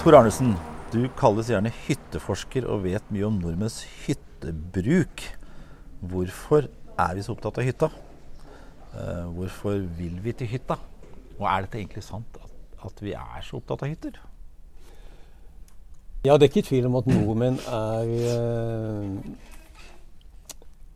[0.00, 0.52] Tor Arnesen,
[0.92, 5.24] du kalles gjerne hytteforsker og vet mye om nordmenns hyttebruk.
[6.06, 7.90] Hvorfor er vi så opptatt av hytta?
[8.94, 10.78] Uh, hvorfor vil vi til hytta?
[11.40, 14.14] Og er dette egentlig sant at, vi er så opptatt av hytter?
[16.22, 18.06] Ja, det er ikke tvil om at nordmenn er
[18.38, 19.08] uh,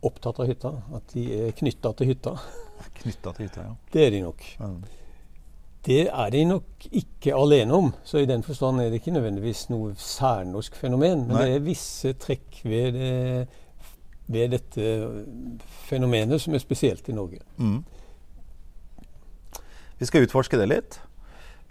[0.07, 0.77] opptatt av hytta.
[0.95, 2.39] At de er knytta til hytta.
[3.01, 3.73] Knytta til hytta, ja.
[3.93, 4.45] Det er de nok.
[4.59, 4.77] Mm.
[5.85, 7.91] Det er de nok ikke alene om.
[8.03, 11.27] Så i den forstand er det ikke nødvendigvis noe særnorsk fenomen.
[11.27, 11.43] Men Nei.
[11.45, 13.11] det er visse trekk ved, det,
[14.27, 14.87] ved, dette
[15.85, 17.43] fenomenet som er spesielt i Norge.
[17.57, 17.83] Mm.
[19.99, 20.97] Vi skal utforske det litt.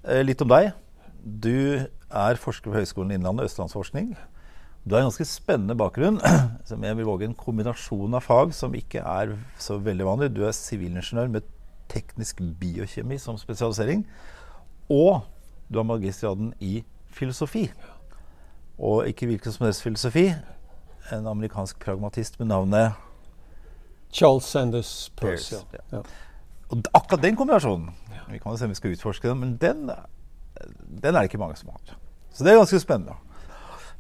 [0.07, 0.71] Eh, litt om deg.
[1.25, 1.83] Du
[2.15, 4.15] er forsker ved Høgskolen Innlandet, Østlandsforskning.
[4.85, 6.21] Du har en ganske spennende bakgrunn,
[6.69, 10.33] som jeg vil våge en kombinasjon av fag som ikke er så veldig vanlig.
[10.37, 11.47] Du er sivilingeniør med
[11.89, 14.05] teknisk biokjemi som spesialisering.
[14.93, 15.23] Og
[15.73, 16.83] du har magistergraden i
[17.17, 17.71] filosofi.
[18.77, 20.27] Og ikke hvilken som helst filosofi.
[21.13, 22.93] En amerikansk pragmatist med navnet
[24.13, 25.65] Charles Sanders Peirce.
[25.93, 26.05] Ja.
[26.69, 27.91] Og akkurat den kombinasjonen
[28.31, 29.91] Vi kan jo se om vi skal utforske den, men den,
[31.03, 31.97] den er det ikke mange som har.
[32.33, 33.17] Så det er ganske spennende.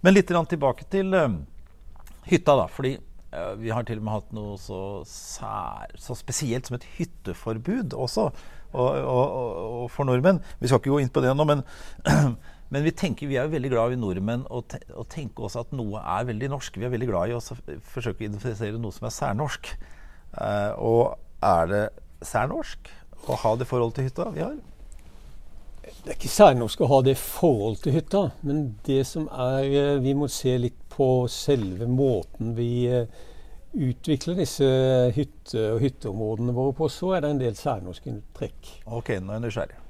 [0.04, 1.38] Men litt tilbake til um,
[2.28, 2.66] hytta, da.
[2.68, 2.98] fordi
[3.32, 7.96] uh, vi har til og med hatt noe så, sær, så spesielt som et hytteforbud
[7.96, 8.28] også.
[8.74, 10.40] Og, og, og, for nordmenn.
[10.58, 11.62] Vi skal ikke gå inn på det nå, men,
[12.74, 15.76] men vi tenker vi er veldig glad i nordmenn og, te, og tenker også at
[15.78, 16.80] noe er veldig norsk.
[16.82, 17.42] Vi er veldig glad i å
[17.94, 19.70] forsøke å identifisere noe som er særnorsk.
[20.34, 21.02] Uh, og
[21.46, 21.84] er det
[22.26, 22.90] særnorsk
[23.30, 24.58] å ha det forholdet til hytta vi har?
[25.84, 30.02] Det er ikke særnorsk å ha det forhold til hytta, men det som er eh,
[30.04, 33.08] Vi må se litt på selve måten vi eh,
[33.74, 34.66] utvikler disse
[35.16, 36.88] hytte- og hytteområdene våre på.
[36.92, 38.70] Så er det en del særnorske trekk.
[38.86, 39.80] Ok, nå er jeg nysgjerrig.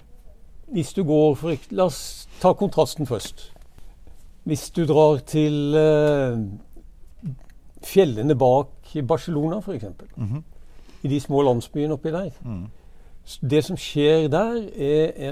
[0.74, 2.00] Hvis du går for, La oss
[2.40, 3.50] ta kontrasten først.
[4.48, 6.40] Hvis du drar til uh,
[7.84, 9.84] fjellene bak Barcelona, f.eks.
[10.16, 10.42] Mm -hmm
[11.04, 12.32] i de små landsbyene oppi der.
[12.44, 12.64] Mm.
[13.50, 15.30] Det som skjer der, er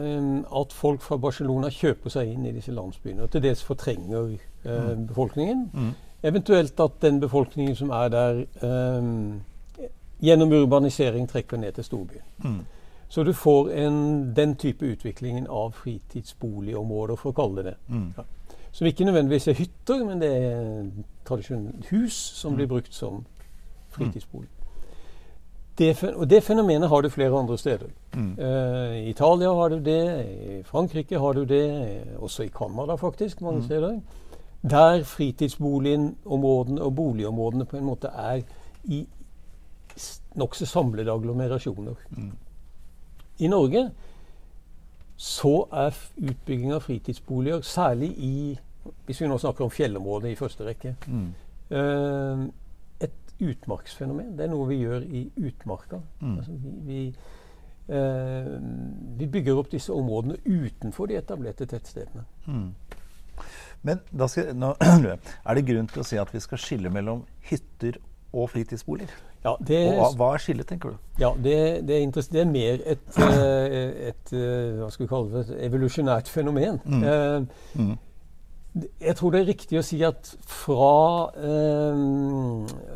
[0.61, 3.23] at folk fra Barcelona kjøper seg inn i disse landsbyene.
[3.23, 5.07] Og til dels fortrenger eh, mm.
[5.07, 5.67] befolkningen.
[5.73, 5.91] Mm.
[6.23, 9.91] Eventuelt at den befolkningen som er der, eh,
[10.23, 12.25] gjennom urbanisering trekker ned til storbyen.
[12.45, 12.61] Mm.
[13.09, 17.75] Så du får en, den type utviklingen av fritidsboligområder, for å kalle det det.
[17.89, 18.07] Mm.
[18.17, 18.25] Ja.
[18.73, 20.87] Som ikke nødvendigvis er hytter, men det er
[21.29, 22.57] tradisjonelt hus som mm.
[22.57, 23.27] blir brukt som
[23.93, 24.49] fritidsbolig.
[25.78, 27.87] Det, og det fenomenet har du flere andre steder.
[28.15, 28.33] Mm.
[28.38, 31.65] Uh, I Italia har du det, i Frankrike har du det,
[32.19, 33.65] også i Canada faktisk, mange mm.
[33.65, 34.00] steder.
[34.71, 38.43] Der fritidsboligen-områdene og boligområdene på en måte er
[38.84, 39.06] i
[40.34, 41.94] nokså samlede agglomerasjoner.
[42.11, 42.32] Mm.
[43.38, 43.91] I Norge
[45.16, 48.59] så er utbygging av fritidsboliger, særlig i
[49.06, 50.97] Hvis vi nå snakker om fjellområdet i første rekke,
[51.71, 52.41] uh,
[53.43, 54.35] utmarksfenomen.
[54.39, 56.01] Det er noe vi gjør i utmarka.
[56.21, 56.37] Mm.
[56.39, 57.01] Altså, vi, vi,
[57.99, 58.55] eh,
[59.19, 62.25] vi, bygger opp disse områdene utenfor de etablerte tettstedene.
[62.47, 62.71] Mm.
[63.83, 64.75] Men skal, nå,
[65.49, 67.99] er det grunn til å si at vi skal skille mellom hytter
[68.33, 69.21] og fritidsboliger?
[69.43, 70.99] Ja, det, og hva er skillet, tenker du?
[71.19, 71.57] Ja, Det,
[71.89, 74.35] det, er, det er, mer et, et, et,
[74.79, 76.79] hva skal vi kalle det, et evolusjonært fenomen.
[76.85, 77.03] Mm.
[77.03, 77.41] Eh,
[77.75, 77.97] mm.
[78.72, 81.99] Jeg tror det er riktig å si at fra eh,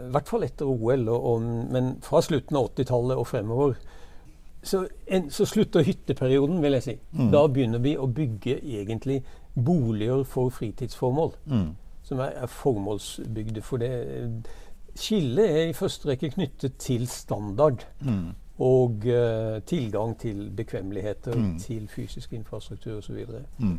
[0.07, 3.75] I hvert fall etter OL, og, og, men fra slutten av 80-tallet og fremover,
[4.67, 6.95] så, en, så, slutter hytteperioden, vil jeg si.
[7.13, 7.29] Mm.
[7.31, 9.21] Da begynner vi å bygge egentlig
[9.55, 11.37] boliger for fritidsformål.
[11.47, 11.69] Mm.
[12.07, 13.63] Som er, er, formålsbygde.
[13.63, 13.93] For det
[14.99, 17.85] skillet er i første rekke knyttet til standard.
[18.01, 18.33] Mm.
[18.67, 21.55] Og eh, tilgang til bekvemmeligheter, mm.
[21.61, 23.23] til fysisk infrastruktur osv.
[23.59, 23.79] Mm.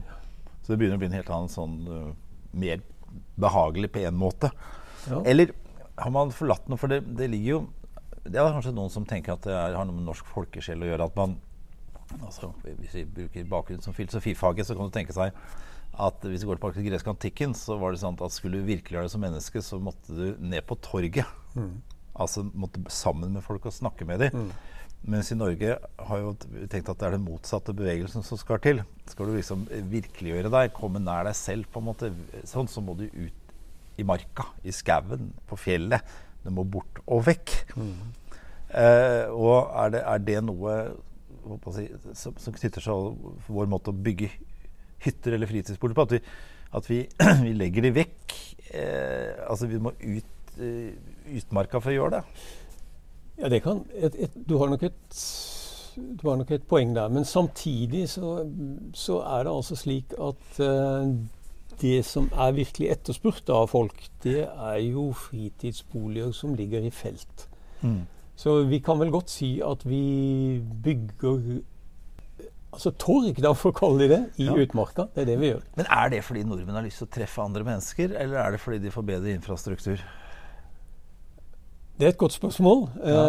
[0.68, 2.10] Så det begynner å bli en helt annen sånn uh,
[2.52, 2.82] mer
[3.40, 4.50] behagelig på en måte.
[5.08, 5.22] Ja.
[5.24, 5.54] Eller
[5.96, 6.76] har man forlatt noe?
[6.82, 7.60] For det, det, ligger jo
[8.28, 10.90] Det er kanskje noen som tenker at det er, har noe med norsk folkesjel å
[10.90, 11.08] gjøre.
[11.08, 11.38] At man
[12.20, 15.32] altså, Hvis vi bruker bakgrunnen som filosofifaget, så kan du tenke seg
[15.98, 18.68] at hvis vi går tilbake til gresk antikken, så var det sånn at skulle du
[18.68, 21.26] virkeliggjøre det som menneske, så måtte du ned på torget.
[21.56, 21.80] Mm.
[22.18, 24.48] Altså måtte sammen med folk og snakke med dem.
[24.48, 24.78] Mm.
[25.08, 28.82] Mens i Norge har jo tenkt at det er den motsatte bevegelsen som skal til.
[29.08, 32.10] Skal du liksom virkeliggjøre deg, komme nær deg selv, på en måte,
[32.50, 33.54] sånn, så må du ut
[33.98, 36.16] i marka, i skauen, på fjellet.
[36.44, 37.54] Du må bort og vekk.
[37.78, 37.94] Mm.
[38.68, 40.76] Eh, og er det, er det noe
[41.72, 44.30] si, som, som, knytter seg til vår måte å bygge
[45.06, 46.08] hytter eller fritidsboliger på?
[46.08, 46.22] At vi,
[46.80, 47.00] at vi,
[47.46, 48.38] vi legger de vekk?
[48.76, 50.92] Eh, altså vi må ut uh,
[51.40, 52.48] utmarka for å gjøre det?
[53.38, 55.22] Ja, det kan et, et, Du har nok et
[55.98, 57.10] du har nok et poeng der.
[57.10, 58.46] Men samtidig så,
[58.94, 61.10] så er det altså slik at uh,
[61.82, 67.48] det som er virkelig etterspurt av folk, det er jo fritidsboliger som ligger i felt.
[67.82, 68.04] Mm.
[68.38, 71.62] Så vi kan vel godt si at vi bygger
[72.74, 74.54] altså torg, da, for å kalle det det, i ja.
[74.62, 75.08] utmarka.
[75.16, 75.66] Det er det vi gjør.
[75.80, 78.62] Men er det fordi nordmenn har lyst til å treffe andre mennesker, eller er det
[78.62, 80.04] fordi de får bedre infrastruktur?
[81.98, 82.84] Det er et godt spørsmål.
[83.02, 83.22] Ja.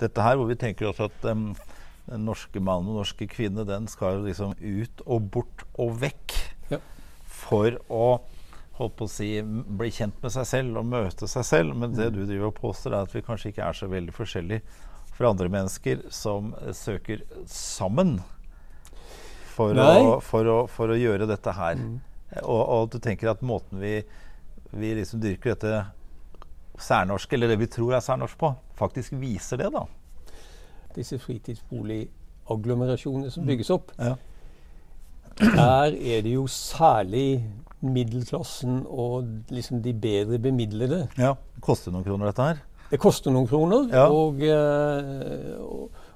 [0.03, 1.49] dette her, hvor vi tenker også at um,
[2.07, 6.37] den norske mannen og norske kvinne den skal liksom ut og bort og vekk
[6.73, 6.79] ja.
[7.27, 8.07] for å
[8.79, 11.75] holdt på å si, bli kjent med seg selv og møte seg selv.
[11.79, 12.17] Men det mm.
[12.17, 14.79] du driver og påstår, er at vi kanskje ikke er så veldig forskjellige
[15.13, 18.17] for andre mennesker som søker sammen
[19.53, 21.77] for, å, for, å, for å, gjøre dette her.
[21.79, 21.99] Mm.
[22.41, 24.03] Og, og, du tenker at måten vi,
[24.73, 25.85] vi liksom dyrker dette
[26.81, 29.83] særnorske, eller det vi tror er særnorsk på, faktisk viser det, da.
[30.97, 33.49] Disse fritidsboligagglomerasjonene som mm.
[33.53, 34.15] bygges opp, ja.
[35.41, 37.45] der er det jo særlig
[37.83, 41.09] middelklassen og liksom de bedre bemidlede.
[41.19, 42.57] Ja, Det koster noen kroner, dette her?
[42.93, 43.89] Det koster noen kroner.
[43.93, 44.07] Ja.
[44.13, 45.09] Og, eh,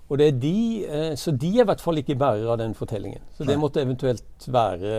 [0.08, 2.75] og, det er de, eh, så de er i hvert fall ikke bærere av den
[2.79, 3.23] fortellingen.
[3.35, 4.91] Så det måtte eventuelt være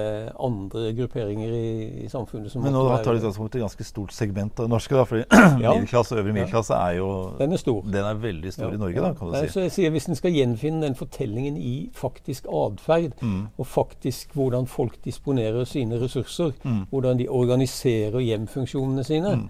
[0.44, 1.70] andre grupperinger i,
[2.04, 4.74] i samfunnet som Men nå tar du utgangspunkt i et ganske stort segment av det
[4.74, 4.96] norske.
[4.96, 5.24] da, fordi
[5.64, 5.72] ja.
[5.72, 7.10] middelklasse og øvre middelklasse er jo
[7.40, 7.82] Den er stor.
[7.94, 8.74] Den er veldig stor ja.
[8.74, 9.54] i Norge, da, kan du si.
[9.54, 13.46] Så jeg sier Hvis en skal gjenfinne den fortellingen i faktisk atferd, mm.
[13.58, 16.84] og faktisk hvordan folk disponerer sine ressurser, mm.
[16.90, 19.48] hvordan de organiserer hjemfunksjonene sine, mm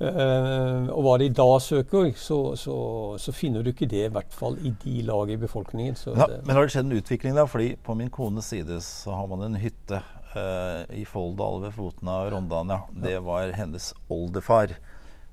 [0.00, 2.76] Uh, og hva de da søker, så, så,
[3.22, 5.98] så, finner du ikke det, i hvert fall i de lag i befolkningen.
[6.16, 7.46] Ja, men har det skjedd en utvikling, da?
[7.50, 10.00] Fordi på min kones side så har man en hytte
[10.34, 12.80] uh, i Folldal ved foten av Rondane.
[13.04, 14.74] Det var hennes oldefar.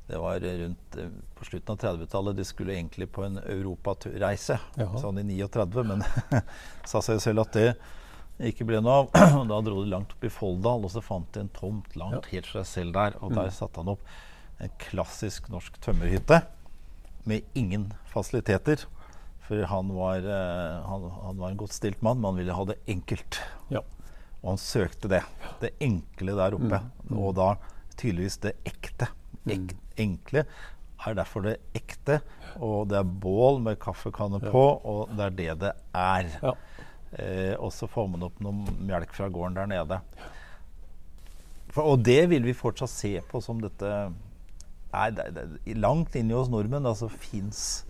[0.10, 1.10] Det var rundt uh,
[1.40, 2.38] på slutten av 30-tallet.
[2.38, 4.60] De skulle egentlig på en europareise,
[5.02, 6.06] sånn i 39, men
[6.90, 7.70] sa seg selv at det
[8.54, 9.14] ikke ble noe av.
[9.52, 12.48] da dro de langt opp i Folldal, og så fant de en tomt langt helt
[12.48, 13.18] for seg selv der.
[13.24, 13.56] Og der mm.
[13.56, 14.04] satte han opp
[14.60, 16.42] en klassisk norsk tømmerhytte
[17.30, 18.86] med ingen fasiliteter.
[19.48, 22.66] For han var, uh, han, han var en godt stilt mann, men han ville ha
[22.70, 23.40] det enkelt.
[23.74, 23.82] Ja.
[24.42, 25.24] Og han søkte det.
[25.62, 26.82] Det enkle der oppe.
[26.82, 27.08] Mm.
[27.08, 27.16] Mm.
[27.18, 27.54] Og da
[27.96, 29.10] tydeligvis det ekte.
[29.44, 29.56] Mm.
[29.56, 30.46] Ek, enkle
[31.00, 32.20] er derfor det ekte.
[32.60, 36.32] Og det er bål med kaffekanne på, og det er det det er.
[36.44, 36.56] Ja.
[37.10, 40.00] Eh, og så får man opp noe melk fra gården der nede.
[41.74, 43.90] For, og det vil vi fortsatt se på som dette
[44.90, 47.84] Nei, det, det, langt inni hos nordmenn da, så fins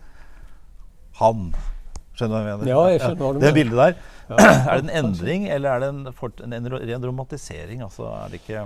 [1.20, 1.52] han.
[2.18, 2.72] Skjønner du hva jeg mener?
[2.72, 3.46] Ja, jeg skjønner hva du mener.
[3.46, 3.94] Det bildet der.
[4.30, 4.50] Ja.
[4.74, 7.86] er det en endring, eller er det en, en, en ren romantisering?
[7.86, 8.66] Altså, er det ikke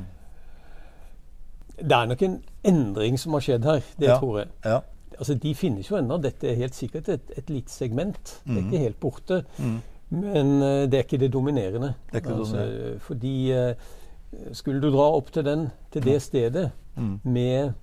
[1.77, 2.39] Det er nok en
[2.74, 3.85] endring som har skjedd her.
[4.00, 4.18] Det ja.
[4.18, 4.51] tror jeg.
[4.65, 4.81] Ja.
[5.19, 6.18] Altså, De finnes jo ennå.
[6.24, 8.38] Dette er helt sikkert et, et lite segment.
[8.45, 8.53] Mm.
[8.53, 8.85] Det er ikke mm.
[8.88, 9.44] helt borte.
[9.57, 9.77] Mm.
[10.13, 11.94] Men uh, det er ikke det dominerende.
[12.09, 12.99] Det er ikke det altså, dominerende.
[13.06, 17.19] Fordi uh, skulle du dra opp til, den, til det stedet mm.
[17.23, 17.73] med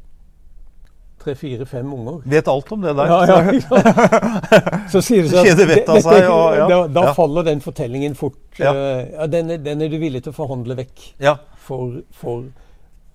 [1.21, 2.21] tre-fire-fem unger.
[2.25, 3.13] Vet alt om det der.
[3.13, 8.17] Ja, ja, så sier det seg at det, seg, og, da, da faller den fortellingen
[8.19, 8.41] fort.
[8.61, 8.73] Ja.
[8.75, 11.11] Uh, den, den, er du villig til å forhandle vekk
[11.61, 12.47] for, for,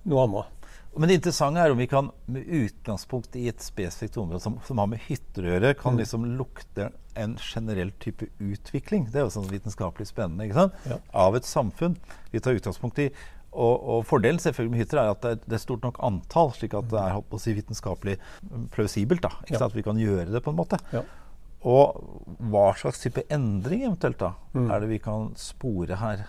[0.06, 0.52] noe annet.
[0.96, 4.78] Men det interessante er om vi kan med utgangspunkt i et spesifikt område som, som
[4.80, 5.98] har med hytter å gjøre, kan mm.
[6.00, 6.88] liksom lukte
[7.20, 9.04] en generell type utvikling.
[9.12, 10.46] Det er jo sånn vitenskapelig spennende.
[10.46, 11.04] ikke sant?
[11.12, 11.98] Av et samfunn.
[12.32, 13.10] Vi tar utgangspunkt i
[13.56, 16.90] og, og, Fordelen selvfølgelig med hytter er at det er, stort nok antall, slik at
[16.92, 18.18] det er si, vitenskapelig
[18.74, 19.24] plausibelt.
[19.24, 19.62] da, ikke ja.
[19.62, 19.72] sant?
[19.72, 20.80] At vi kan gjøre det på en måte.
[20.92, 21.02] Ja.
[21.66, 21.98] Og
[22.52, 24.70] hva slags type endring eventuelt da, mm.
[24.70, 26.26] er det vi kan spore her?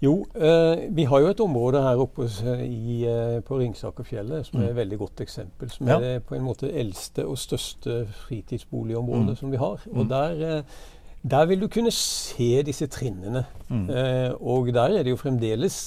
[0.00, 2.24] Jo, eh, vi har jo et område her oppe
[2.64, 4.78] i, eh, på Ringsakerfjellet som er et mm.
[4.78, 5.68] veldig godt eksempel.
[5.70, 5.98] Som ja.
[6.00, 9.36] er på en måte eldste og største fritidsboligområdet mm.
[9.36, 9.84] som vi har.
[9.92, 10.08] Og mm.
[10.08, 10.78] der eh,
[11.22, 13.44] der vil du kunne se disse trinnene.
[13.68, 13.88] Mm.
[13.90, 15.80] Eh, og der er det jo fremdeles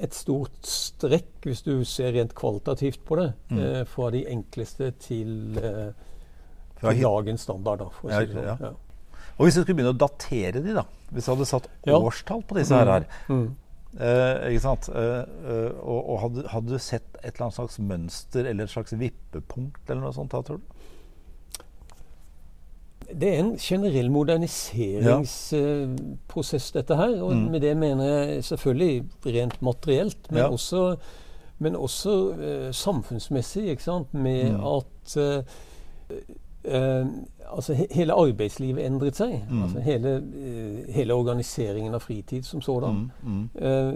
[0.00, 3.58] et stort strekk, hvis du ser rent kvalitativt på det, mm.
[3.58, 5.90] eh, fra de enkleste til, eh,
[6.80, 7.82] til dagens standard.
[7.82, 8.46] Da, for å si sånn.
[8.46, 8.76] Ja.
[9.40, 12.60] Og hvis du skulle begynne å datere de, da, hvis du hadde satt årstall på
[12.60, 13.34] disse her, mm.
[13.34, 13.50] mm.
[13.90, 14.86] Eh, ikke sant?
[14.94, 18.70] Eh, eh, og, og hadde, hadde, du sett et eller annet slags mønster eller et
[18.70, 20.79] slags vippepunkt eller noe sånt da, tror du?
[23.20, 27.22] Det er en generell moderniseringsprosess, dette her.
[27.22, 27.42] Og Mm.
[27.50, 30.96] med det mener jeg selvfølgelig rent materielt, men også,
[31.58, 33.68] men også uh, samfunnsmessig.
[33.68, 34.14] ikke sant?
[34.14, 34.66] Med Mm.
[34.66, 35.42] at uh,
[36.64, 37.06] eh,
[37.56, 39.42] altså he hele arbeidslivet endret seg.
[39.50, 39.62] Mm.
[39.62, 43.10] Altså hele, eh, hele organiseringen av fritid som sådan.
[43.22, 43.66] Mm, mm.
[43.66, 43.94] Eh,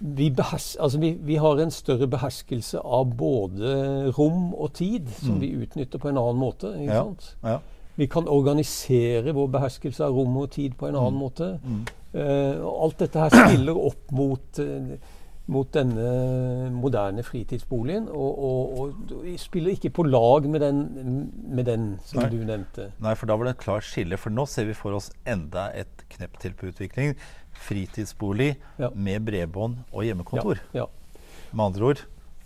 [0.00, 5.34] vi, behers, altså vi, vi har en større beherskelse av både rom og tid, som
[5.36, 5.40] Mm.
[5.40, 6.72] vi utnytter på en annen måte.
[6.86, 7.02] Ja.
[7.04, 7.36] sant?
[7.44, 7.58] Ja.
[7.96, 11.20] Vi kan organisere vår beherskelse av rom og tid på en annen Mm.
[11.20, 11.60] måte.
[11.64, 11.82] Mm.
[12.14, 14.96] Uh, og alt dette her spiller opp mot, eh,
[15.48, 21.98] mot denne moderne fritidsboligen, og, og, og spiller ikke på lag med den, med den
[22.04, 22.28] som Nei.
[22.30, 22.90] du nevnte.
[23.00, 24.16] Nei, for da var det et klart skille.
[24.18, 27.16] For nå ser vi for oss enda et knepp til på utviklingen.
[27.62, 28.90] Fritidsbolig Ja.
[28.94, 30.60] med bredbånd og hjemmekontor.
[30.76, 30.86] Ja.
[31.52, 32.04] Med andre ord,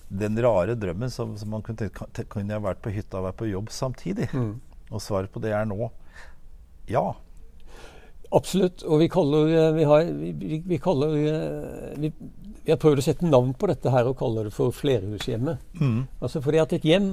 [0.09, 3.41] den rare drømmen som, som man kunne tenke Kunne jeg vært på hytta og vært
[3.41, 4.29] på jobb samtidig?
[4.33, 4.61] Mm.
[4.91, 5.91] Og svaret på det er nå
[6.87, 7.03] ja.
[8.35, 8.83] Absolutt.
[8.87, 12.13] Og vi kaller, eh, vi har, vi, vi, vi kaller eh, vi,
[12.67, 15.63] vi har prøvd å sette navn på dette her og kaller det for flerhushjemmet.
[15.81, 16.01] Mm.
[16.21, 17.13] Altså fordi at et hjem,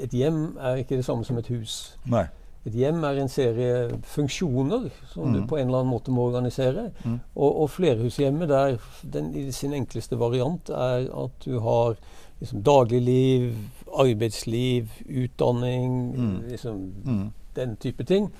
[0.00, 1.94] et hjem er ikke det samme som et hus.
[2.08, 2.26] Nei.
[2.66, 5.46] Et hjem er en serie funksjoner som du Mm.
[5.48, 6.90] på en eller annen måte må organisere.
[7.04, 7.20] Mm.
[7.36, 8.78] Og, og flerhushjemmet der,
[9.12, 11.96] den, i sin enkleste variant, er at du har
[12.40, 13.52] liksom, dagligliv,
[13.98, 16.42] arbeidsliv, utdanning, Mm.
[16.48, 17.32] liksom, Mm.
[17.56, 18.30] den type ting.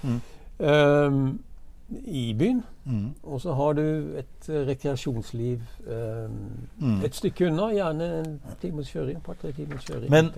[0.58, 1.40] Um,
[2.06, 2.62] I byen.
[2.86, 3.10] Mm.
[3.22, 3.82] Og så har du
[4.18, 6.38] et eh, rekreasjonsliv um,
[6.80, 7.04] Mm.
[7.04, 7.68] et stykke unna.
[7.72, 10.10] Gjerne en times kjøring, par-tre timers kjøring.
[10.10, 10.30] Men-.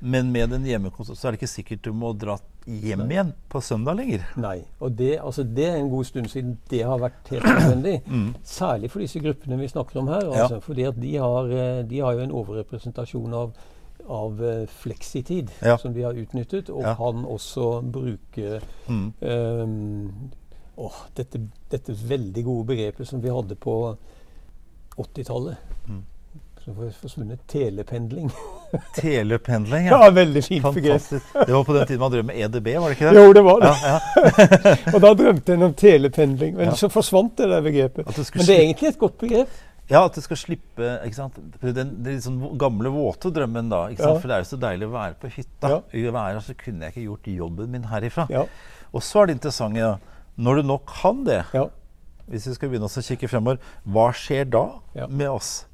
[0.00, 2.36] Men med den hjemmekontoret så er det ikke sikkert du må dra
[2.66, 3.08] hjem Nei.
[3.14, 4.26] igjen på søndag lenger.
[4.36, 4.60] Nei.
[4.80, 7.96] Og det, altså, det er en god stund siden det har vært helt nødvendig.
[8.18, 8.34] Mm.
[8.44, 10.22] Særlig for disse gruppene vi snakker om her.
[10.26, 10.42] Ja.
[10.44, 13.52] Altså, fordi at de har, eh, de har jo en overrepresentasjon av,
[14.08, 14.38] av
[14.82, 15.76] fleksitid Ja.
[15.76, 16.94] som de har utnyttet, og Ja.
[16.94, 19.12] kan også bruke Mm.
[19.22, 20.10] ehm,
[20.78, 21.40] åh, dette,
[21.72, 23.74] dette veldig gode begrepet som vi hadde på
[24.96, 25.56] 80-tallet.
[25.88, 26.04] Mm.
[26.64, 28.30] Som forsvunnet telependling.
[28.98, 30.10] Telependling, Ja, ja.
[30.12, 31.00] veldig fint begrep.
[31.00, 31.26] Fantastisk.
[31.46, 33.22] Det var på den tiden man drømte med EDB, var det ikke det?
[33.22, 33.70] Jo, det var det.
[33.84, 34.74] Ja, ja.
[34.94, 36.58] og da drømte en om telependling.
[36.58, 38.10] Men så forsvant det der begrepet.
[38.12, 39.56] Men det er egentlig et godt begrep.
[39.88, 41.38] Ja, at du skal slippe ikke sant?
[41.62, 43.86] Den, den sånn gamle, våte drømmen, da.
[43.88, 44.18] Ikke sant?
[44.18, 44.20] Ja.
[44.20, 45.70] For det er jo så deilig å være på hytta.
[45.72, 45.78] Ja.
[45.96, 48.26] I været så kunne jeg ikke gjort jobben min herifra.
[48.34, 48.44] Ja.
[48.92, 49.94] Og så er det interessante, ja,
[50.38, 51.66] når du nå kan det, ja.
[52.30, 55.06] hvis vi skal begynne å kikke fremover, hva skjer da Ja.
[55.10, 55.66] med oss?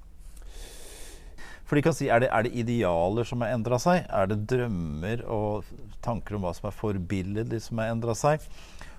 [1.64, 4.04] For de kan si, er det, er det idealer som har endra seg?
[4.12, 5.64] Er det drømmer og
[6.04, 8.44] tanker om hva som er forbilledlig som har endra seg?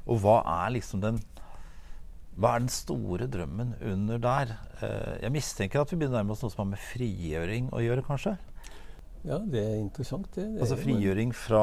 [0.06, 1.22] Og hva er liksom den
[2.36, 4.50] hva er den store drømmen under der?
[4.84, 7.80] Eh, jeg mistenker at vi begynner å nærme oss noe som har med frigjøring å
[7.80, 8.36] gjøre, kanskje?
[9.26, 10.44] ja, det er interessant, det.
[10.54, 11.62] det Altså frigjøring fra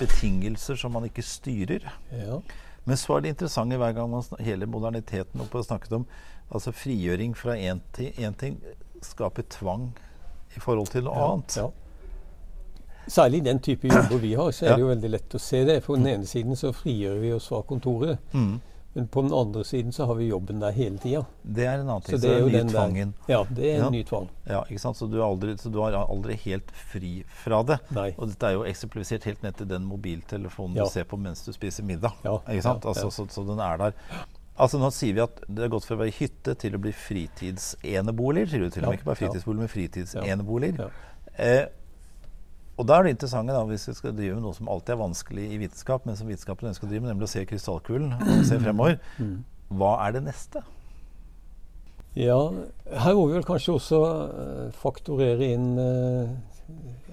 [0.00, 1.84] betingelser som man ikke styrer.
[2.16, 2.40] Ja.
[2.84, 6.06] Men så er det interessante hver gang man hele moderniteten oppe og snakket om
[6.52, 7.80] altså frigjøring fra én
[8.38, 8.58] ting,
[9.02, 9.92] skaper tvang
[10.56, 11.56] i forhold til noe Ja, annet.
[11.56, 11.68] ja.
[13.08, 15.64] Særlig i den type jobber vi har, så er det jo veldig lett å se
[15.66, 15.80] det.
[15.84, 18.60] På den ene siden så frigjør vi oss fra kontoret, Mm.
[18.94, 21.22] Men på den andre siden så har vi jobben der hele tida.
[21.42, 22.18] Det er en annen ting.
[22.18, 22.74] Så Så det er jo den nye den der.
[22.74, 23.14] tvangen.
[23.28, 23.90] Ja, det er en Ja.
[23.90, 24.28] ny tvang.
[24.46, 24.96] Ja, ikke sant?
[24.96, 27.78] Så du, er aldri, så du er aldri helt fri fra det.
[27.90, 28.14] Nei.
[28.18, 30.84] Og dette er jo eksemplifisert helt ned til den mobiltelefonen Ja.
[30.84, 32.12] du ser på mens du spiser middag.
[32.24, 32.84] Ja, Ikke sant?
[32.84, 33.10] Altså.
[33.10, 33.92] Så, så den er der.
[34.58, 36.92] Altså Nå sier vi at det er gått fra å være hytte til å bli
[36.92, 38.46] fritidseneboliger.
[38.50, 40.78] Sier du til og med ikke bare fritidsboliger, men fritidseneboliger.
[40.78, 40.88] Ja.
[41.38, 41.66] Eh,
[42.82, 45.02] og da er det interessante, da, hvis vi skal drive med noe som alltid er
[45.04, 48.40] vanskelig i vitenskap, men som vitenskapen ønsker å drive med, nemlig å se krystallkulen og
[48.48, 48.96] se fremover.
[49.22, 49.36] Mm.
[49.78, 50.64] Hva er det neste?
[52.18, 52.40] Ja,
[53.04, 56.34] her må vi vel kanskje også eh, faktorere inn eh,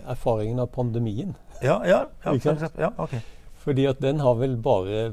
[0.09, 1.37] erfaringen av pandemien.
[1.61, 3.19] Ja, ja, ja, ja ok.
[3.61, 5.11] Fordi at den har vel bare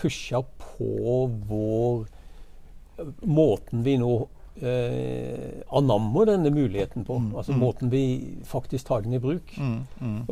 [0.00, 2.08] pusha på vår
[3.24, 4.10] Måten vi nå
[4.56, 7.18] eh, anammer denne muligheten på.
[7.18, 7.58] Mm, Altså mm.
[7.58, 8.02] måten vi
[8.44, 9.54] faktisk tar den i bruk.
[9.58, 10.26] Mm, mm.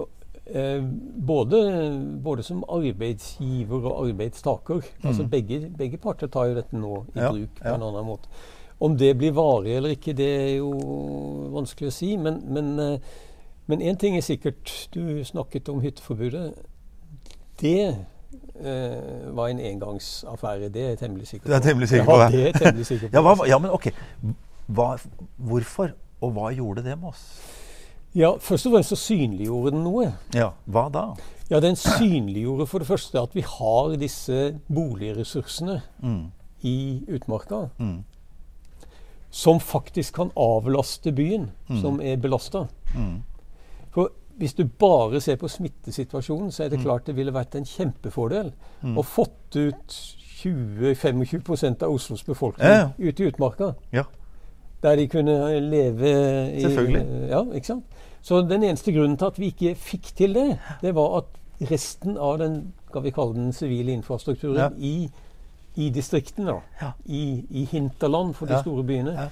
[0.49, 0.83] Eh,
[1.27, 4.81] både, både som arbeidsgiver og arbeidstaker.
[5.05, 5.31] Altså Mm.
[5.31, 7.75] begge, begge parter tar jo dette nå i Ja, bruk på ja.
[7.75, 8.29] en annen måte.
[8.81, 10.71] Om det blir varig eller ikke, det er jo
[11.53, 12.17] vanskelig å si.
[12.17, 12.99] Men, men, eh,
[13.67, 14.89] men én ting er sikkert.
[14.95, 16.55] Du snakket om hytteforbudet.
[17.61, 17.97] Det
[18.61, 20.69] eh, var en engangsaffære.
[20.75, 21.51] Det er jeg temmelig sikker på.
[21.51, 22.33] Du er temmelig sikker på det?
[22.33, 23.13] det er jeg temmelig sikker på.
[23.17, 23.89] Ja, hva, ja, men ok.
[24.69, 24.89] Hva,
[25.37, 27.23] hvorfor, og hva gjorde det med oss?
[28.15, 30.13] Ja, Først og fremst så synliggjorde den noe.
[30.35, 31.03] Ja, hva da?
[31.51, 36.25] Ja, Den synliggjorde for det første at vi har disse boligressursene Mm,
[36.63, 37.99] i utmarka mm,
[39.31, 41.81] som faktisk kan avlaste byen, Mm.
[41.81, 42.67] som er belasta.
[42.97, 43.23] mm,
[43.91, 47.67] For hvis du bare ser på smittesituasjonen, så er det klart det ville vært en
[47.67, 48.53] kjempefordel
[48.97, 49.97] å fått ut
[50.39, 52.91] 20-25% av Oslos befolkning Ja, ja.
[52.99, 53.73] ut i utmarka.
[53.91, 54.05] Ja.
[54.83, 56.11] Der de kunne leve
[56.55, 57.29] i Selvfølgelig.
[57.33, 57.85] Ja, ikke sant?
[58.23, 60.47] Så den eneste grunnen til at vi ikke fikk til det,
[60.83, 65.11] det var at resten av den skal vi kalle den sivile infrastrukturen i,
[65.77, 66.55] i distriktene,
[67.07, 69.29] i, i hinterland for de store byene,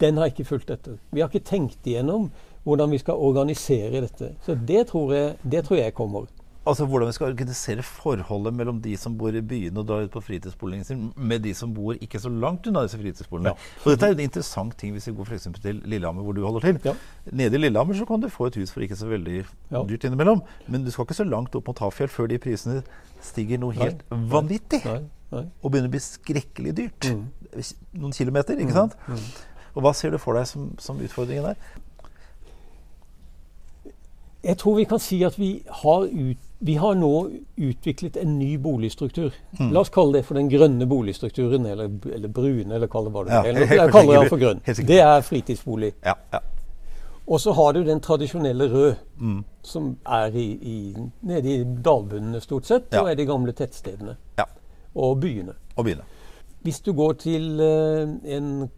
[0.00, 0.98] den har ikke fulgt etter.
[1.10, 2.30] Vi har ikke tenkt igjennom
[2.64, 4.32] hvordan vi skal organisere dette.
[4.44, 6.26] Så det tror jeg, det tror jeg kommer.
[6.64, 10.14] Altså Hvordan vi skal organisere forholdet mellom de som bor i byene og drar ut
[10.14, 13.52] på fritidsboligen sin, med de som bor ikke så langt unna disse fritidsbolene.
[13.52, 13.82] Ja.
[13.84, 16.40] Og Dette er jo en interessant ting hvis vi går for til Lillehammer, hvor du
[16.46, 16.80] holder til.
[16.88, 16.94] Ja.
[17.36, 19.82] Nede i Lillehammer så kan du få et hus for ikke så veldig Ja.
[19.84, 20.40] dyrt innimellom.
[20.66, 22.82] Men du skal ikke så langt opp mot Hafjell før de prisene
[23.20, 24.86] stiger noe helt vanvittig.
[24.88, 25.02] Nei,
[25.36, 25.44] nei.
[25.62, 27.12] Og begynner å bli skrekkelig dyrt.
[27.12, 27.28] Mm.
[27.92, 28.96] Noen kilometer, ikke sant?
[29.74, 31.56] Og hva ser du for deg som, som utfordringen der?
[34.44, 37.12] Jeg tror vi kan si at vi har, ut, vi har nå
[37.56, 39.32] utviklet en ny boligstruktur.
[39.58, 39.70] Mm.
[39.72, 43.22] La oss kalle det for den grønne boligstrukturen, eller, eller brune, eller kall det hva
[43.24, 43.62] du vil.
[43.64, 44.60] Jeg kaller den for grønn.
[44.66, 45.94] Det er fritidsbolig.
[46.04, 46.42] Ja, ja.
[47.26, 49.44] Og så har du den tradisjonelle rød, Mm.
[49.62, 53.00] som er i, i, nede i dalbunnene stort sett, Ja.
[53.00, 54.44] og er de gamle tettstedene ja.
[54.94, 55.54] og byene.
[55.76, 56.02] Og byene.
[56.62, 58.70] Hvis du går til uh, en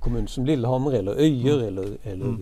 [0.00, 2.36] kommune som Lillehammer eller Øyer eller, eller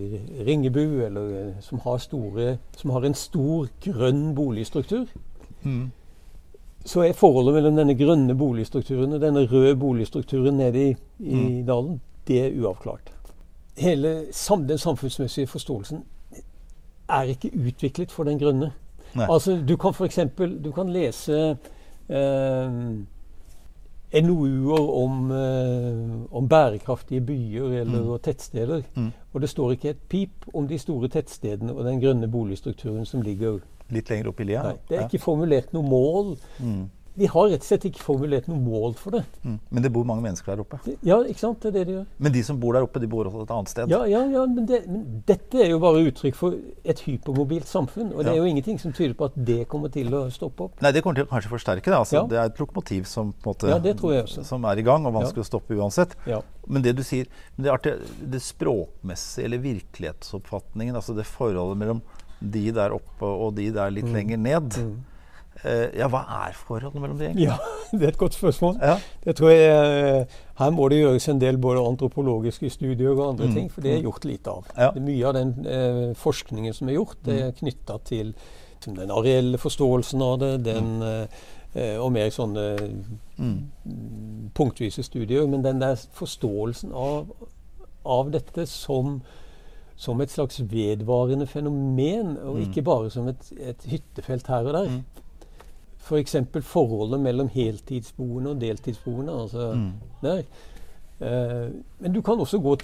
[0.47, 5.07] Ringebu, eller, eh, som, har store, som har en stor grønn boligstruktur,
[5.63, 5.91] Mm.
[6.85, 12.01] så er forholdet mellom denne grønne boligstrukturen og denne røde boligstrukturen nede i, i dalen,
[12.29, 13.13] det er uavklart.
[13.79, 16.05] Hele sam, den samfunnsmessige forståelsen
[17.09, 18.73] er ikke utviklet for den grønne.
[19.15, 19.27] Nei.
[19.31, 20.19] Altså, du kan f.eks.
[20.65, 21.57] du kan lese
[22.09, 22.79] eh,
[24.13, 28.83] NOU-er om, eh, om bærekraftige byer eller og tettsteder.
[28.95, 29.11] Mm.
[29.33, 33.23] Og det står ikke et pip om de store tettstedene og den grønne boligstrukturen som
[33.23, 33.59] ligger
[33.91, 34.63] Litt lenger opp i lia?
[34.63, 35.07] Nei, Det er Ja.
[35.09, 36.35] ikke formulert noe mål.
[36.61, 36.91] Mm.
[37.19, 39.25] Vi har rett og slett ikke formulert noe mål for det.
[39.45, 39.59] Mm.
[39.75, 40.79] Men det bor mange mennesker der oppe.
[40.85, 41.61] Det- Ja, ikke sant?
[41.61, 42.07] Det er det de gjør.
[42.19, 43.91] Men de som bor der oppe, de bor også et annet sted.
[43.91, 46.55] Ja, ja, ja men, det, men dette er jo bare uttrykk for
[46.85, 48.13] et hypermobilt samfunn.
[48.15, 48.33] Og det Ja.
[48.33, 50.81] er jo ingenting som tyder på at det kommer til å stoppe opp.
[50.81, 51.95] Nei, det kommer til å kanskje forsterke det.
[51.99, 52.27] Altså, Ja.
[52.27, 54.45] Det er et lokomotiv som, på måte, Ja, det tror jeg også.
[54.45, 56.15] som er i gang, og vanskelig å stoppe uansett.
[56.27, 56.41] Ja.
[56.69, 57.27] Men det du sier,
[57.59, 57.99] det, artig,
[58.31, 62.03] det språkmessige, eller virkelighetsoppfatningen, altså det forholdet mellom
[62.41, 63.95] de der oppe og de der Mm.
[63.95, 64.95] litt lenger ned eh,
[65.65, 67.47] Ja, hva er forholdet mellom de egentlig?
[67.49, 67.57] ja,
[67.99, 68.77] det er et godt spørsmål.
[68.83, 68.95] Ja.
[69.25, 73.47] Det tror jeg, eh, Her må det gjøres en del både antropologiske studier og andre
[73.49, 73.55] Mm.
[73.55, 74.65] ting, for det er gjort lite av.
[74.77, 74.91] Ja.
[74.95, 78.35] Det mye av den eh, forskningen som er gjort, det er knytta til
[78.81, 81.27] til den areelle forståelsen av det, den, eh,
[81.75, 82.79] eh, og mer sånne
[83.39, 83.71] Mm.
[84.55, 85.47] punktvise studier.
[85.49, 87.27] Men den der forståelsen av,
[88.07, 89.21] av dette som,
[89.97, 94.89] som et slags vedvarende fenomen, og ikke bare som et, et hyttefelt her og der.
[94.89, 95.05] Mm.
[96.09, 96.37] F.eks.
[96.53, 99.33] For forholdet mellom heltidsboende og deltidsboende.
[99.43, 99.93] Altså Mm.
[100.23, 100.43] der.
[101.21, 102.77] Eh, men du kan, også gå,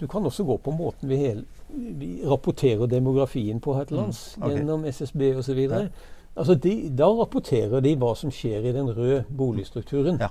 [0.00, 4.36] du kan også gå på måten vi, hel, vi rapporterer demografien på her til lands,
[4.36, 4.56] Mm, Okay.
[4.56, 5.58] gjennom SSB osv.
[5.70, 5.86] Ja.
[6.36, 10.16] Altså de, da rapporterer de hva som skjer i den røde boligstrukturen.
[10.20, 10.28] Ja.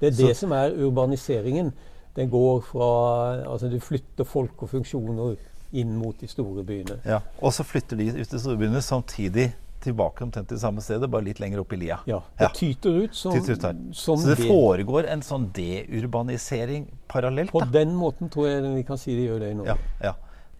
[0.00, 1.72] Det er Så- det som er urbaniseringen.
[2.16, 5.36] Den går fra Altså du flytter folk og funksjoner
[5.72, 7.00] inn mot de store byene.
[7.04, 7.18] Ja.
[7.42, 9.52] Og så flytter de ut til storbyene samtidig
[9.84, 11.98] tilbake omtrent til samme stedet, bare litt lenger opp i lia.
[12.08, 16.86] Ja, Det tyter ut som, Tyter ut som Så det det- foregår en sånn deurbanisering
[17.08, 17.66] parallelt, På da.
[17.66, 19.76] den måten tror jeg vi kan si de gjør det i Norge.
[20.00, 20.14] Ja, ja.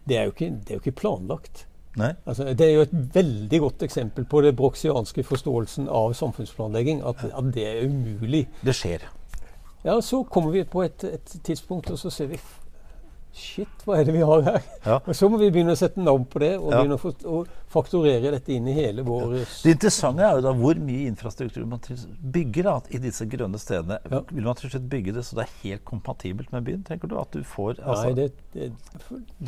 [0.07, 1.65] Det, er ikke, det er jo ikke planlagt.
[2.27, 7.01] Altså, det er jo et veldig godt eksempel på det broxianske forståelsen av samfunnsplanlegging.
[7.07, 8.47] At, at det er umulig.
[8.63, 8.99] Det skjer.
[9.85, 12.39] Ja, Så kommer vi på et, et tidspunkt, og så ser vi
[13.35, 14.61] Shit, hva er det vi har her?
[14.85, 14.93] Ja.
[15.03, 16.77] Og Så må vi begynne å sette navn på det, og Ja.
[16.79, 17.41] begynne å, få, å
[17.75, 21.81] fakturere dette inn i hele vår Det interessante er jo da hvor mye infrastruktur man
[22.37, 23.97] bygger da, i disse grønne stedene.
[24.09, 24.21] Ja.
[24.31, 26.85] Vil man til slutt bygge det så det er helt kompatibelt med byen?
[26.87, 28.71] Tenker du at du får altså, Nei, det, det,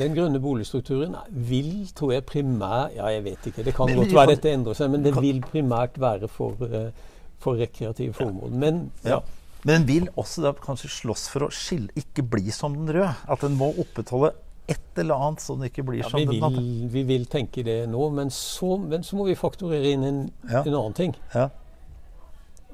[0.03, 3.63] Den grønne boligstrukturen vil, tror jeg, primært Ja, jeg vet ikke.
[3.63, 5.95] Det kan Men- godt men være kan- dette endrer seg, men det kan- vil primært
[5.97, 6.91] være for, eh,
[7.39, 8.51] for rekreative formål.
[8.51, 9.21] Men ja.
[9.65, 13.13] Men den vil også da kanskje slåss for å skille, ikke bli som den røde.
[13.27, 14.33] At den må opprettholde
[14.67, 16.61] et eller annet så den ikke blir Ja, som vi, den andre.
[16.91, 20.61] vi vil tenke det nå, men så, men så må vi fakturere inn en, Ja.
[20.65, 21.15] en annen ting.
[21.33, 21.47] Ja.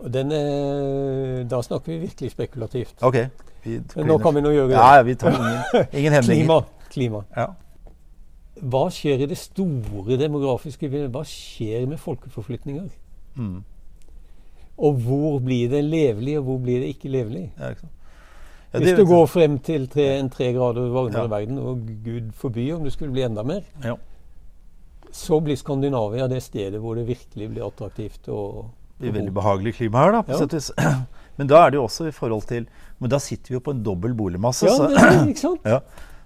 [0.03, 2.95] Og den er, da snakker vi virkelig spekulativt.
[3.05, 3.19] OK.
[3.63, 4.79] Vi Men nå kan vi nå gjøre det.
[4.79, 6.43] Ja, vi tar ingen, ingen hemninger.
[6.43, 6.57] Klima.
[6.91, 7.21] klima.
[7.37, 7.45] Ja.
[8.63, 10.89] Hva skjer i det store demografiske?
[11.13, 12.89] Hva skjer med folkeforflytninger?
[13.37, 13.61] Mm.
[14.77, 17.51] Og hvor blir det levelig, og hvor blir det ikke levelig?
[17.59, 17.89] Ja, ikke?
[18.73, 21.27] Ja, Hvis du går frem til tre, en tre grader varmere Ja.
[21.29, 23.95] verden, og gud forby om det skulle bli enda mer, Ja.
[25.11, 28.27] så blir Skandinavia det stedet hvor det virkelig blir attraktivt.
[28.27, 28.65] å
[28.99, 30.21] det blir veldig behagelig klima her, da.
[30.23, 30.71] på sett vis.
[31.37, 32.67] Men da er det jo også i forhold til
[32.99, 34.65] Men da sitter vi jo på en dobbel boligmasse.
[34.69, 35.61] Ja, det er, ikke sant?
[35.73, 35.79] Ja,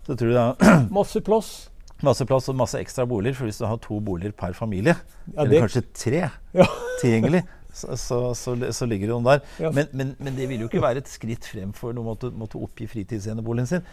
[0.06, 1.70] så tror jeg da, Masse plass.
[2.06, 3.36] Masse plass og masse ekstra boliger.
[3.40, 4.94] For hvis du har to boliger per familie,
[5.34, 6.68] ja, eller kanskje tre ja.
[7.02, 7.42] tilgjengelig,
[7.78, 9.46] så, så, så, så, ligger hun der.
[9.60, 9.72] der.
[9.72, 12.60] Men, men, men, det vil jo ikke være et skritt frem for å måtte, måtte
[12.62, 13.88] oppgi fritidseneboligen sin.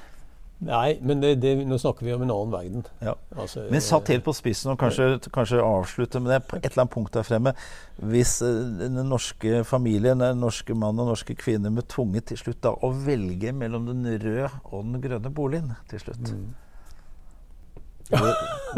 [0.65, 2.85] Nei, men det, det, nå snakker vi om en annen verden.
[3.05, 3.15] Ja.
[3.37, 6.85] Altså, men satt helt på spissen, og kanskje, kanskje, avslutte med det på et eller
[6.85, 7.53] annet punkt der fremme
[7.99, 12.63] Hvis uh, den norske familien, den norske mann og norske kvinne ble tvunget til slutt
[12.65, 16.47] da, å velge mellom den røde og den grønne boligen til slutt mm.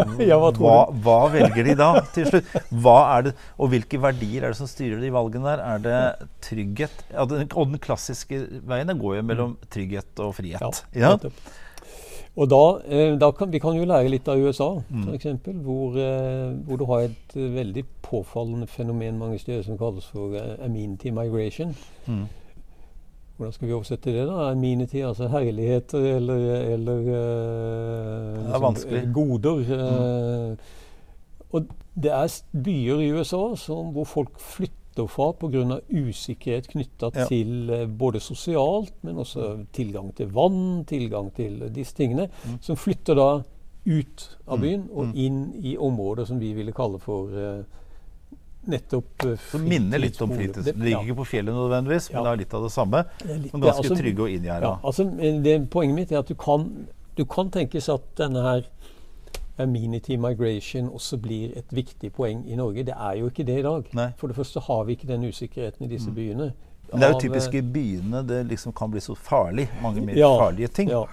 [0.31, 2.57] ja, hva, hva, hva, velger de da til slutt?
[2.71, 5.63] Hva er Det, og hvilke verdier er det som styrer de valgene der?
[5.67, 7.07] Er det trygghet?
[7.13, 9.71] Ja, den, og den klassiske veien går jo mellom mm.
[9.73, 10.85] trygghet og frihet.
[10.97, 11.17] Ja?
[12.37, 15.07] Og da, eh, da kan, Vi kan jo lære litt av USA, mm.
[15.09, 15.27] f.eks.,
[15.65, 20.37] hvor, eh, hvor, du har et eh, veldig påfallende fenomen mange steder som kalles for
[20.65, 21.75] amenity migration.
[22.07, 22.27] Mm.
[23.37, 24.25] Hvordan skal vi oversette det?
[24.29, 24.51] da?
[24.51, 26.45] Amenity, altså herligheter eller,
[26.75, 29.57] eller uh, liksom, goder.
[29.57, 30.57] Mm.
[31.51, 32.33] og det er
[32.65, 35.81] byer i USA som, hvor folk flytter fra pga.
[35.93, 37.27] usikkerhet knytta ja.
[37.29, 42.59] til eh, både sosialt, men også tilgang til vann, tilgang til disse tingene, mm.
[42.63, 43.43] som flytter da
[43.87, 44.63] ut av mm.
[44.63, 45.13] byen og mm.
[45.15, 47.61] inn i områder som vi ville kalle for uh,
[48.71, 50.67] nettopp uh, Som minner litt om fritids...
[50.67, 52.25] Det ligger ikke på fjellet nødvendigvis, men ja.
[52.27, 53.03] det er litt av det samme.
[53.23, 54.73] Det litt, men ganske altså, trygge og inngjerda.
[54.73, 55.09] Ja, altså,
[55.73, 56.69] poenget mitt er at du kan,
[57.19, 58.71] du kan tenkes at denne her
[59.59, 62.85] amenity migration også blir et viktig poeng i Norge.
[62.85, 63.89] Det er jo ikke det i dag.
[63.97, 64.11] Nei.
[64.21, 66.17] For det første har vi ikke den usikkerheten i disse mm.
[66.17, 66.51] byene.
[66.91, 69.67] Men det er jo typisk i byene det liksom kan bli så farlig.
[69.83, 70.93] Mange mer ja, farlige ting.
[70.93, 71.07] Ja.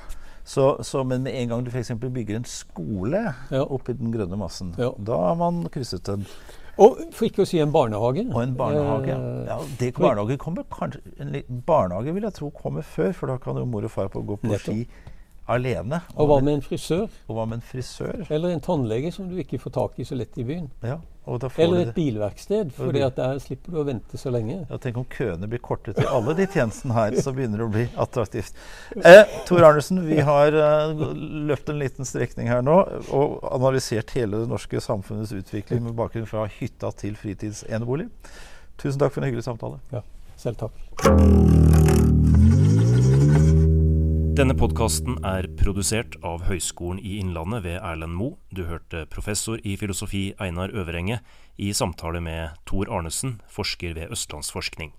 [0.43, 1.91] Så, så, men med en gang du f.eks.
[1.95, 3.63] bygger en skole ja.
[3.63, 4.91] oppi den grønne massen, ja.
[4.99, 6.25] da har man krysset en
[6.81, 8.25] og for ikke å si en barnehage.
[8.33, 9.13] Og en barnehage.
[9.13, 13.37] Eh, ja, det, barnehage kommer kanskje, en barnehage vil jeg tro kommer før, for da
[13.41, 14.79] kan jo mor og far på gå på ski
[15.53, 16.01] alene.
[16.17, 17.07] Og hva med en frisør?
[17.29, 18.23] Og hva med en frisør?
[18.33, 20.69] Eller en tannlege som du ikke får tak i så lett i byen.
[20.83, 20.99] Ja,
[21.57, 24.57] Eller et bilverksted, for der slipper du å vente så lenge.
[24.69, 27.71] Ja, Tenk om køene blir korte til alle de tjenestene her, så begynner det å
[27.71, 28.57] bli attraktivt.
[28.99, 31.05] Eh, Tor Arnesen, vi har eh,
[31.47, 32.75] løpt en liten strekning her nå
[33.15, 38.09] og analysert hele det norske samfunnets utvikling med bakgrunn fra hytta til fritidsenebolig.
[38.81, 39.79] Tusen takk for en hyggelig samtale.
[39.93, 40.03] Ja,
[40.35, 41.82] selv takk.
[44.33, 48.39] Denne podkasten er produsert av Høgskolen i Innlandet ved Erlend Moe.
[48.49, 51.19] Du hørte professor i filosofi Einar Øverenge
[51.61, 54.89] i samtale med Tor Arnesen, forsker ved Østlandsforskning.